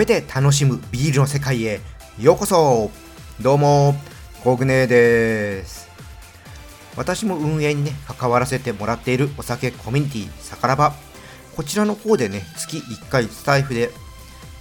[0.00, 1.80] 音と声で楽しむビールの世界へ
[2.18, 2.90] ようこそ。
[3.42, 3.94] どうも
[4.42, 5.90] コグネです。
[6.96, 10.94] 私も運営にね関わらせてもらっているお酒コミュニティさからば。
[11.54, 13.90] こちらの方でね月1回スタイフで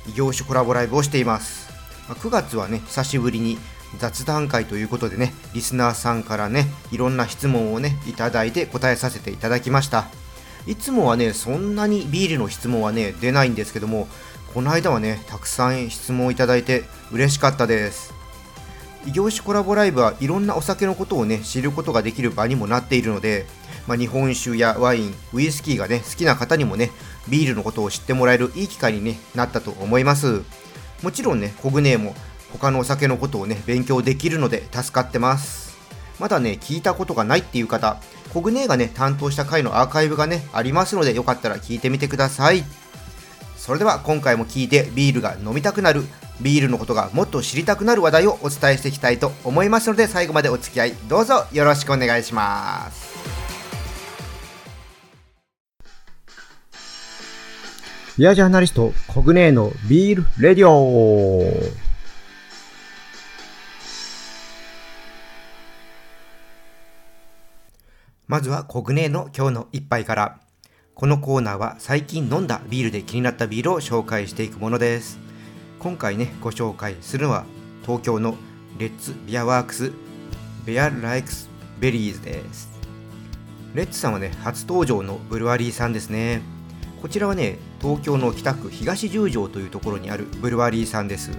[0.10, 1.70] 異業種コラボライブをしています。
[2.10, 3.58] 9月はね久しぶりに
[3.98, 10.08] 雑談会ということでねリスナーさんからねいろんな質問をねいただいて答えさせていただきました。
[10.68, 14.10] いつもはねそんなにビールの質問はね出ないんですけども
[14.54, 18.14] この間はねたくさん質問をいただいて嬉しかったです。
[19.06, 23.46] 異業種コラボライブはいろんなお酒のことをね知ることができる場にもなっているので、
[23.88, 26.92] まあ、日本酒やワインウイスキーがね好きな方にもね
[27.30, 30.42] ビールのことを知ってもらえるいい機会に、ね、なったと思います。
[31.02, 32.14] もちろんねコグネーも
[32.52, 35.78] 他のお酒のことをね勉強できるので助かってます。
[36.20, 38.02] まだね聞いたことがないっていう方
[38.34, 42.64] コグネーがね担当した回のアーカイブがねありますのでよかったら聞いてみてください。
[43.60, 46.04] それでは今回も聞いてビールが飲みたくなる
[46.42, 53.10] ビールのことがもっと知りたくなる話題をお伝えしていきたいと思いますので最後までお付き合いどうぞよろしくお願いします。
[58.18, 61.54] ビアジャーナリストコグネーのビールレディオ。
[68.28, 70.40] まずはコグネの今日の一杯から
[71.00, 75.18] このコーナーは最近飲んだビールで気になったビールを紹介していくものです。
[75.80, 77.46] 今回ねご紹介するのは
[77.84, 78.36] 東京の
[78.78, 79.94] Let's Beer Works
[80.66, 82.70] Bear Likes Berries です。
[83.74, 86.42] Let's さんはね初登場のブルワリーさんですね。
[87.02, 91.32] こちらはね東京の北区東十条というところにあるブルワリーさんです。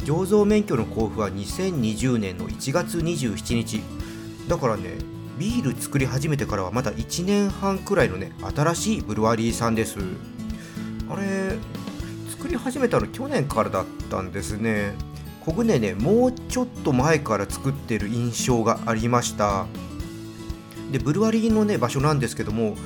[0.00, 3.80] 醸造免許の交付は2020年の1月27日。
[4.48, 9.98] だからねビール作り始めてからはまだ1年半くらいのね新しいブルワリーさんです。
[11.10, 11.56] あれ
[12.30, 14.94] 作り始めたの去年からだったんですね。
[15.44, 19.66] コグネねもうちょっと前から作ってる印象がありました。
[20.90, 22.76] でブルワリーのね場所なんですけども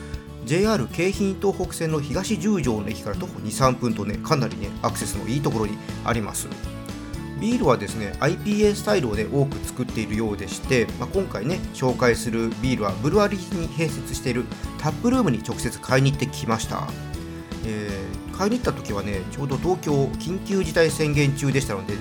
[0.45, 6.49] JR 京浜東北線の東十条の駅から徒歩23分とねかなりねアクセスのいいところにあります。
[7.41, 14.45] ビールはですね IPA スタイルを、ね、多く作っているようでして、まあ、今回ね紹介するビールはブルワリーに併設している
[14.79, 16.87] タップルームに直接買いに行ってきました、
[17.67, 22.01] えー、買いに行った時はねちょうど東京緊急事態宣言中でしたのでね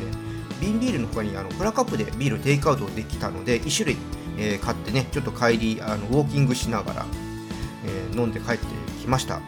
[0.60, 3.98] 瓶ビールの他にあのプラカップでビールテイクアウトできたので1種類、
[4.38, 7.06] えー、買ってねちょっと帰りあのウォーキングしながら、
[7.86, 8.66] えー、飲んで帰って
[9.02, 9.40] きました。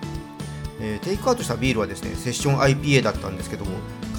[0.82, 3.72] え、テイクアウトしたビールはですねセッション IPA だったんですけども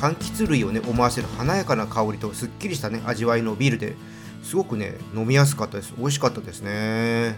[0.03, 3.95] 柑橘類をね思わせる華やかな香りとすっきりしたね味わいのビールで
[4.43, 5.95] すごくね飲みやすかったです。
[5.97, 7.37] 美味しかったですね。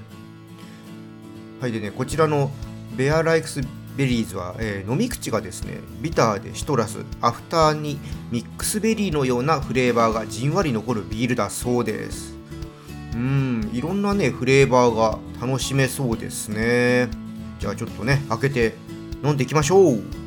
[1.61, 2.51] はいでねこちらの
[2.97, 3.61] Bear Likes
[3.97, 7.99] Berries は、えー、飲み口がですねビターでシトラスアフターに
[8.31, 12.35] ミックスベリーのようなフレーバーがじんわり残るビールだそうです。
[13.13, 17.11] うんいろんなねフレーバーが楽しめそうですね。
[17.61, 18.75] じゃあちょっとね開けて
[19.23, 20.24] 飲んでいきましょう。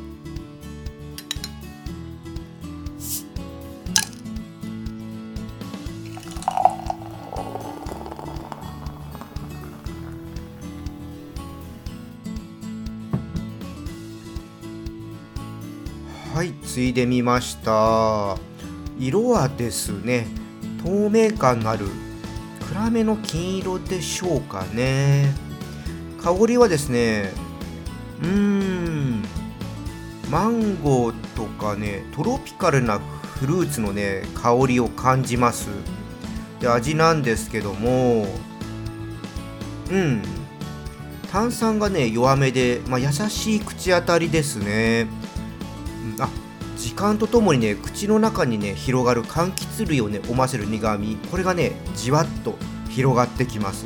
[16.34, 18.36] はいついでみました。
[18.98, 20.26] 色はですね
[20.84, 21.86] 透明感のある
[22.68, 25.32] 暗めの金色でしょうかね。
[26.22, 27.32] 香りはですね
[28.22, 29.22] うーん
[30.30, 35.68] マンゴーとかねトロピカルなフルーツのね香りを感じます。
[36.60, 38.26] で味なんですけども
[39.90, 40.22] うん
[41.32, 45.06] 炭酸がね弱めで、まあ、優しい口当たりですね、
[46.78, 52.56] 時間とともにね口の中にね広がる柑橘類をね思わせる苦みこれがねじわっと
[52.88, 53.84] 広がってきます。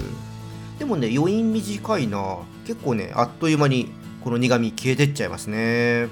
[0.79, 2.39] でもね余韻短いな。
[2.67, 3.91] 結構ねあっという間に
[4.23, 6.09] この苦味消えてっちゃいますね。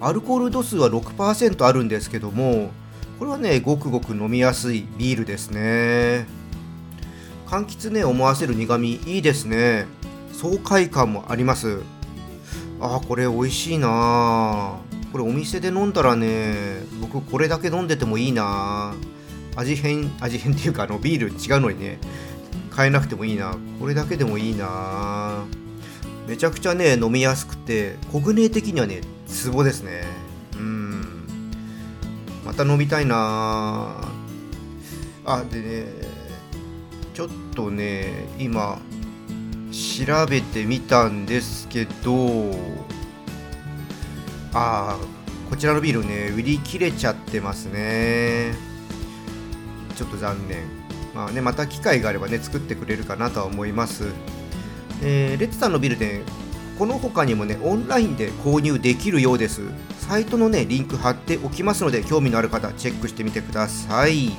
[0.00, 2.70] アルコール度数は6%あるんですけども
[3.18, 6.26] これはねごくごく飲みやすいビールですね。
[7.46, 9.86] 柑橘ね思わせる苦味いいですね。
[10.32, 11.80] 爽快感もあります。
[12.78, 18.94] あこれ美味しいなあこれお店で飲んだらね僕これだけ飲んでてもいいな。
[19.56, 21.98] 味変味変っていうかあのビール違うのにね
[22.70, 23.56] 買えなくてもいいな。
[23.80, 25.44] これだけでもいいな。
[26.28, 30.04] めちゃくちゃね飲みやすくてコグネ的にはねツボですね。
[30.54, 31.24] うん。
[32.44, 34.08] また飲みたいな。
[35.24, 35.86] あでね
[37.12, 38.78] ちょっとね今
[39.70, 42.54] 調べてみたんですけど
[44.52, 44.98] あ
[45.48, 48.54] こちらのビールね売り切れちゃってますね。
[49.96, 50.64] ちょっと残念。
[51.14, 54.04] まあねまた機会があればね作ってくれるかなとは思います。
[55.02, 56.22] えー、レッツさんのビルで
[56.78, 59.62] この他にもねオンラインで購入できるようです。
[59.98, 64.30] サイトのねリンク貼っておきますので興味のある方チェックしてみてください。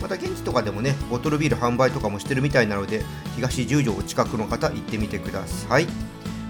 [0.00, 3.02] また現地とかでもねボトルビール販売とかもしてるみたいなので
[3.36, 5.86] 東十条お近くの方行ってみてください。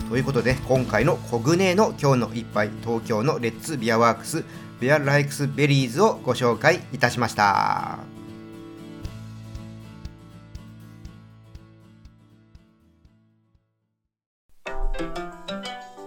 [0.08, 4.44] ということで今回のコグネの今日の一杯東京の Let's Beer Works
[4.80, 7.98] Bear Likes Berries をご紹介いたしました。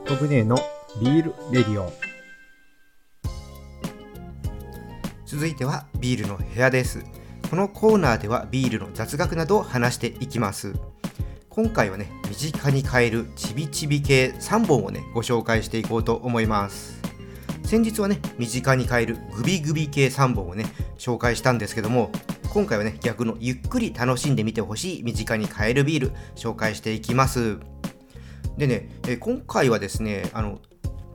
[0.08, 0.58] コグネの
[1.00, 1.92] ビールレディオ。
[5.26, 7.06] 続いてはビールの部屋です。
[7.52, 10.74] このコーナーではビールの雑学などを話していきます
[11.54, 17.02] 今回はね身近に買えるちびちび系3本をねご紹介していこうと思います。
[17.66, 20.66] 先日はね身近に買えるグビグビ系3本をね
[20.98, 22.10] 紹介したんですけども
[22.54, 27.58] 今回はね逆のゆっくり楽しんでみてほしい身近に買えるビール紹介していきます。
[28.58, 30.60] でね、え今回はですねあの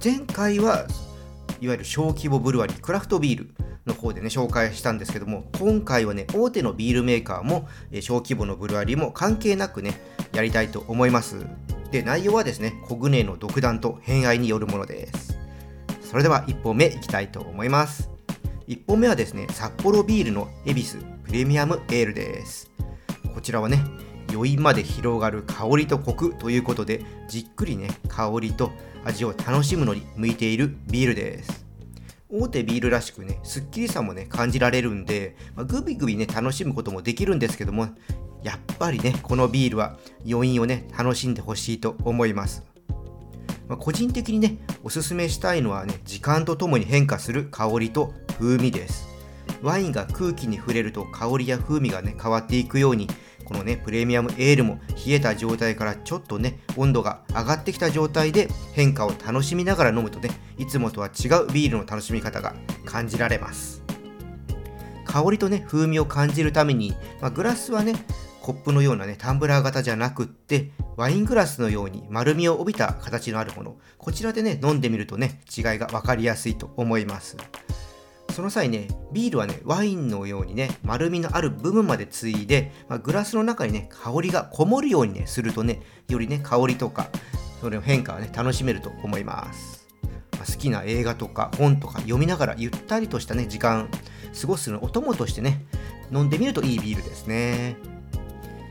[0.05, 0.87] 前回は
[1.63, 3.55] いわゆる小規模ブルワリークラフトビール
[3.87, 10.01] の方でね、紹介したんですけども、今回はね、大手のビールメーカーも、え小規模のブルワリーも関係なくね、
[10.33, 11.47] やりたいと思います。
[11.93, 15.39] で、内容はですね、コグネの独断と偏愛によるものです。
[16.03, 18.11] それでは1本目いきたいと思います。
[18.69, 22.71] 1本目はですね、札幌ビールの恵比寿プレミアムエールです。
[23.35, 23.85] こちらはね、
[24.33, 28.73] 余韻まで広がる香りとコクということで、じっくりね、香りと
[29.05, 31.66] 味を楽しむのに向いているビールです。
[32.29, 37.89] 大手ビールらしくね、すっきりさもね、感じられるんで、まあ、グビグビね、楽しむこともできるんですけども、
[38.43, 39.97] やっぱりね、このビールは
[40.29, 42.65] 余韻をね、楽しんでほしいと思います。
[43.69, 49.09] まあ、個人的にね、おすすめしたいのはね、時間とともに変化する香りと風味です。
[49.63, 53.09] ワインが空気に触れると香りや風味がね、変わっていくように、
[53.47, 62.55] このね、プレミアムエールも冷えた状態からちょっとね、温度が上がってきた状態で変化を楽しみながら飲むとね、いつもとは違うビールの楽しみ方が
[62.85, 63.83] 感じられます。
[65.05, 67.95] 香りとね、風味を感じるために、まあ、グラスはね、
[68.43, 77.37] コップのようなね、タンブラー型じゃなくって、ワイングラスのように丸みを帯びた形のあるもの、こちらでね、飲んでみるとね、違いが分かりやすいと思います。
[78.37, 87.09] その際ね、ビールはね、ワインのようにね、丸みのある部分までついで、まあ、グラスの中にね、香りがこもるようにね、するとね、よりね、香りとか、
[87.63, 89.89] それの変化はね、楽しめると思います。
[90.33, 93.89] まあ、好きな映画とか本とか読みながらゆったりとしたね、時間、
[94.39, 95.65] 過ごすのお供としてね、
[96.13, 97.79] 飲んでみるといいビールですね。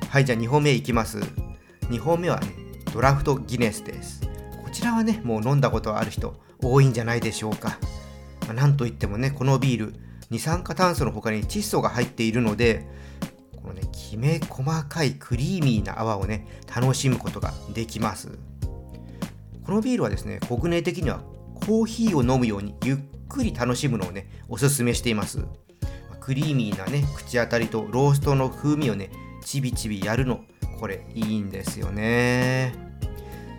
[0.09, 1.21] はい、じゃあ2本目いきます。
[1.89, 2.49] 2本目はね、
[2.93, 4.21] ドラフトギネスです。
[4.63, 7.79] こちらはね、もう飲んだことある人多いんじゃないでしょうか。
[8.47, 9.93] ま、なんといってもね、このビール、
[10.29, 12.87] 二酸化炭素の他に窒素が入っているので、
[13.61, 18.37] このね、きめ細かいクリーミーな泡をね、楽しむことができます。
[19.63, 21.21] このビールはですね、国内的には
[21.55, 25.43] コーヒーを飲むようにゆっくり楽しむのをね、おすすめしています。
[26.19, 29.09] クリーミーなね、口当たりとローストの風味をね、
[29.43, 30.41] ちびちびやるの、
[30.79, 32.73] これいいんですよね。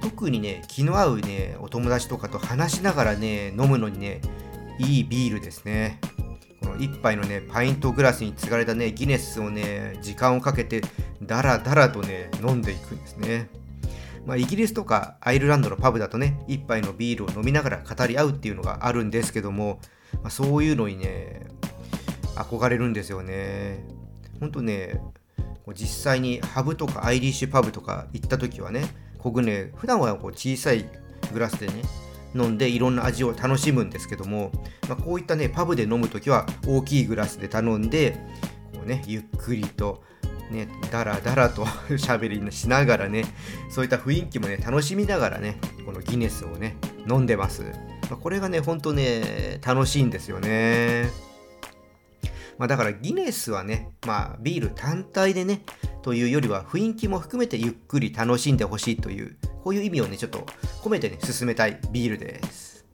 [0.02, 4.20] 特にね、気の合うね、お友達とかと話しながらね、飲むのにね、
[4.78, 6.00] いいビールですね。
[6.61, 10.83] この1杯のね、パイントグラスに継がれたね、ギネスをね、時間をかけて、
[11.23, 13.49] ダラダラとね、飲んでいくんですね。
[14.26, 19.80] まあ、イギリスとかアイルランドのパブだとね、1杯のビールを飲みながら語り合うっていうのがあるんですけども、
[20.14, 21.47] まあ、そういうのにね、
[22.35, 23.85] 憧れるんですよね。
[24.40, 25.00] ほんとね、
[25.75, 28.85] 実際にハブとかアイリッシュパブとか行った時はね、
[29.23, 30.88] 僕ね、普段はこう小さい
[31.33, 31.83] グラスでね、
[32.37, 34.52] 飲んでいろんな味を楽しむんですけども、
[34.88, 38.19] まあ、こういったねパブで飲む時は大きいグラスで頼んで
[38.73, 40.02] こうねゆっくりと
[40.50, 41.64] ねだらだらと
[41.97, 43.25] 喋りしながらね
[43.71, 46.76] そういった雰囲気もね楽しみながらねこのギネスをね
[47.09, 51.25] 飲んでます、まあ、これがねほんとね楽しいんですよね。
[52.58, 55.62] まあ、だからギネスはね、まあ、ビール単体でね、
[56.02, 59.36] というよりは雰囲気も含めてゆっくり楽しんでほしいという
[59.66, 60.46] こういう意味をね、ちょっと
[60.80, 62.86] 込めてね、進めたいビールです。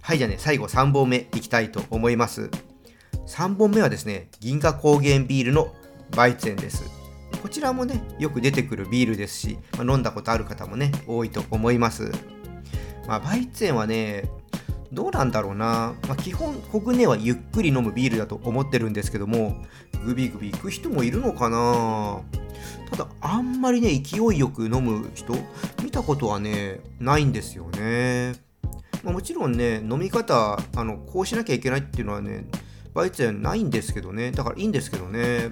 [0.00, 2.50] はい、じゃあね、最後3本目いきたいと思います。
[3.26, 5.74] 3本目はですね、銀河高原ビールの
[6.16, 6.84] バイツェンです。
[7.42, 12.10] こちらもね、よく出てくるビールですし、まあ、飲んだことある方もね、多いと思います。
[13.06, 14.30] まあ、バイツェンはね、
[14.92, 19.64] どうなんだろうな、まあ、基本、コグネはゆっくり飲むビールだと思ってるんですけども、
[20.04, 22.20] グビグビ行く人もいるのかな。
[22.90, 25.34] ただ、あんまりね、勢いよく飲む人、
[25.82, 28.46] 見たことはね、ないんですよね。
[29.06, 32.44] まあ、もちろんね飲み方あのこうしなきゃいけないっていうのはね
[32.92, 34.32] バイツェンないんですけどね。
[34.32, 35.50] だからいいんですけどね。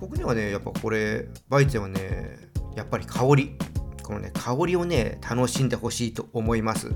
[0.00, 3.52] 僕にはねやっぱこれバイツェンはねやっぱり香り。
[4.02, 6.90] このね香りをね楽しんでほしいと思います。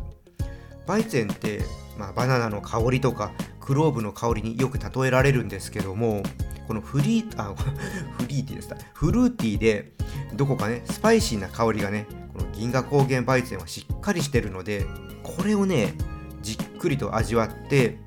[0.87, 1.63] バイツェンって、
[1.99, 6.23] まあ、バナナの香りとかクローブの香りによく例えられるんですけども
[6.67, 7.55] このフリーあ
[8.19, 9.93] フリーティーですフルーティーで
[10.35, 14.87] どこかねスパイシーな香りがねこの銀河高原バイツェンはしっかりしてるので
[15.23, 15.95] これをね
[16.41, 17.99] じっくりと味わって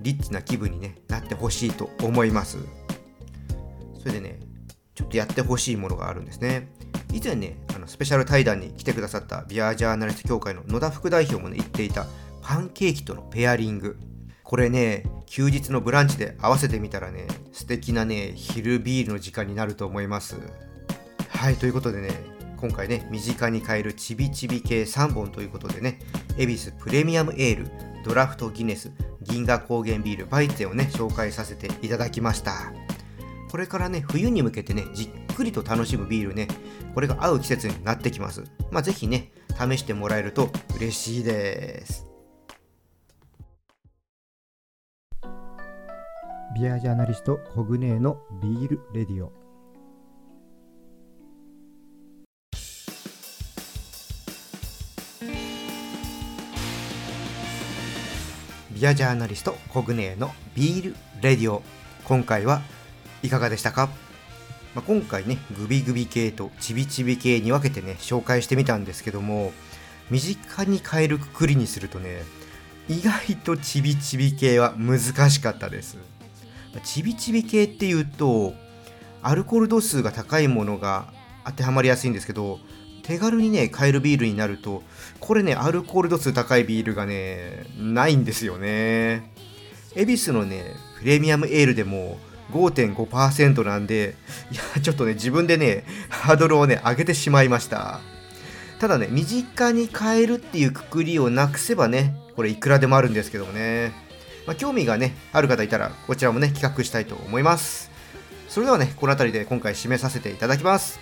[0.00, 2.58] リッチな気分に、ね、なってほしいと思います。
[3.98, 4.40] それでね
[4.94, 6.68] ちょっとやってほしいものがあるんですね。
[7.12, 12.06] 以前ねあのスペシャル対談に来てくださったビアジャーナリスト協会の野田副代表もね言っていた
[12.52, 13.96] パンケーキとのペアリング
[14.42, 20.36] これね休日のブランチで合わせてみたらね素敵なね昼ビールの時間になると思います
[21.30, 22.10] はいということでね
[22.58, 25.98] 今回ね身近に買えるちびちび系3本ということでね
[26.36, 27.70] 恵比寿プレミアムエール
[28.04, 28.92] ドラフトギネス
[29.22, 32.70] 銀河高原ビールバイツェをね紹介させていただきました
[33.50, 36.48] これからね冬に向けてねじっくりと楽しむビールね
[36.92, 38.44] これが合う季節になってきます。
[38.70, 42.11] まあ、ぜひね、試してもらえると嬉しいです。
[46.54, 49.32] ビアジャーナリストコグネーのビールレディオ。
[58.70, 61.62] ビアジャーナリストコグネーのビールレディオ。
[62.04, 62.60] 今回は
[63.22, 63.88] いかがでしたか？
[64.74, 69.52] まあ、今回ねグビグビ系とチビチビ系に分けてね紹介してみたんですけども
[70.10, 72.24] 身近に変えるくくりにするとね
[72.88, 75.96] 意外とチビチビ系は難しかったです
[76.80, 78.54] チビチビ系っていうと
[79.22, 81.12] アルコール度数が高いものが
[81.44, 82.58] 当てはまりやすいんですけど
[83.02, 84.82] 手軽にね買えるビールになると
[85.20, 89.30] これねアルコール度数高いビールがねないんですよね
[89.94, 90.64] 恵比寿のね
[90.98, 92.18] プレミアムエールでも
[92.52, 94.14] 5.5%なんで、
[94.52, 98.00] いや、ちょっとね、自分でね、ハードルをね、上げてしまいました。
[98.78, 103.92] ただね、身近に変えるっていうくくりをなくせばね、これいくらでもあるんですけどもね。
[104.46, 107.90] まあ、興味がね、ある方いたら、こちらもね、企画したいと思います。
[108.48, 111.00] それではね、この辺りで今回締めさせていただきます。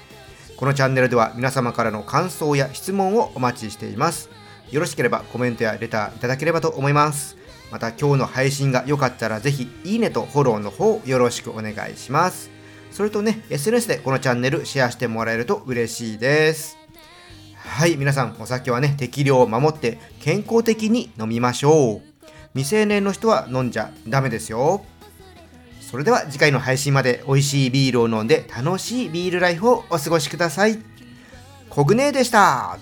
[0.57, 4.29] このチャンネルでは皆様からの感想や質問をお待ちしています。
[4.71, 7.39] よろしければコメントやレターいただければと思います。
[7.71, 12.51] また今日の配信が良かったらぜひいいねとフォローの方よろしくお願いします。
[12.91, 16.77] それとね、SNS でこのチャンネルシェアしてもらえると嬉しいです。
[17.57, 22.10] はい、皆さんお酒はね、適量を守って健康的に飲みましょう。
[22.55, 24.85] 未成年の人は飲んじゃダメですよ。
[25.81, 30.79] それでは次回の配信まで美味しいビールを飲んで楽しいビールライフをお過ごしください。
[31.69, 32.79] コグネでした。